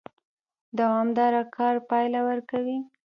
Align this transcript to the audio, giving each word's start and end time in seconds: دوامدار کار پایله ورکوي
دوامدار 0.77 1.33
کار 1.55 1.75
پایله 1.89 2.21
ورکوي 2.27 2.77